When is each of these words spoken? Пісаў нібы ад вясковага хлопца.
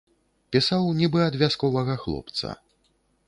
Пісаў 0.55 0.87
нібы 1.01 1.19
ад 1.27 1.37
вясковага 1.43 1.99
хлопца. 2.05 2.47